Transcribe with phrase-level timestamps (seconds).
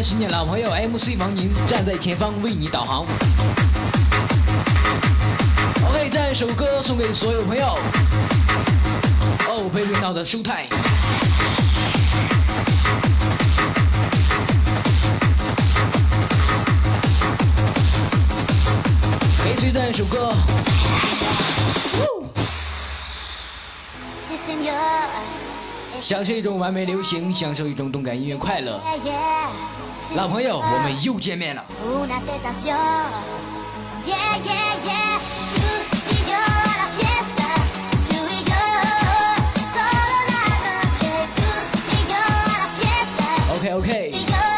[0.00, 3.06] 三十年老朋友 MC 王宁站在前方为你导航。
[5.86, 7.76] OK，这首歌送给所有朋友。
[9.46, 10.68] Oh，Baby Now 的舒泰。
[19.44, 20.32] 给谁这首歌？
[24.26, 24.70] 谢谢你
[26.00, 28.80] 享受一种完美流行，享受一种动感音乐快乐。
[30.14, 31.64] 老朋友，我们又见面了。
[43.52, 44.49] OK OK。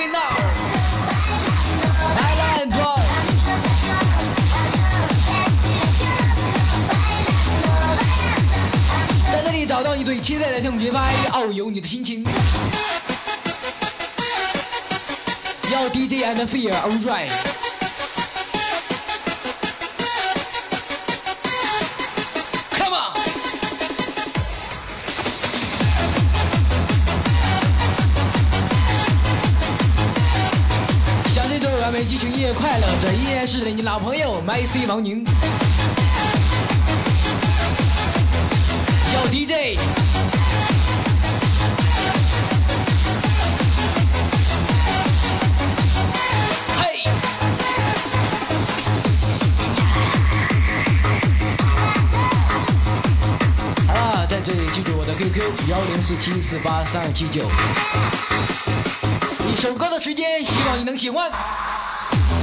[0.00, 0.18] 会闹。
[9.30, 12.24] 在这里找到你最期待的正品，哎，哦，有你的心情。
[15.70, 17.69] 要 DJ and fear，alright。
[32.20, 35.24] 情音乐快乐，这依然是你老朋友 MC 王宁。
[39.14, 39.78] 要 DJ。
[46.76, 47.08] 嘿。
[53.86, 57.50] 好了，在这里记住我的 QQ 幺零四七四八三二七九。
[59.48, 61.30] 一首歌的时间，希望你能喜欢。
[62.12, 62.39] Yeah.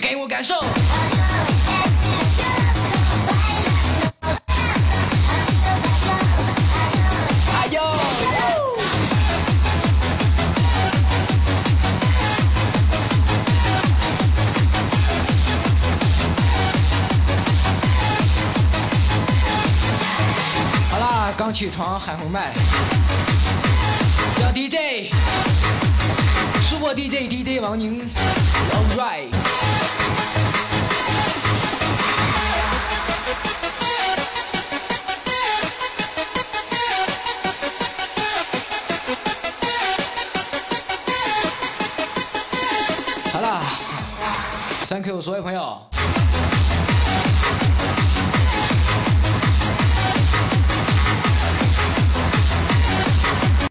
[0.00, 0.54] 给我感受。
[7.54, 7.80] 哎呦！
[20.90, 22.52] 好啦，刚起床喊会麦，
[24.36, 24.50] 叫
[26.70, 28.00] DJ，super DJ DJ 王宁
[28.70, 29.28] ，All right。
[43.32, 43.62] 好啦
[44.88, 45.90] ，Thank you 所有朋友。